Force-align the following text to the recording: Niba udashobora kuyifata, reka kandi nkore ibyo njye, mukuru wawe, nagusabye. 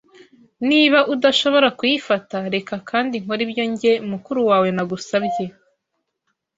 Niba 0.69 0.99
udashobora 1.13 1.67
kuyifata, 1.79 2.37
reka 2.55 2.73
kandi 2.89 3.15
nkore 3.23 3.41
ibyo 3.47 3.63
njye, 3.71 3.93
mukuru 4.11 4.39
wawe, 4.49 4.67
nagusabye. 4.75 5.45